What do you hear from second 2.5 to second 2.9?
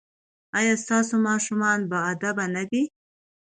نه دي؟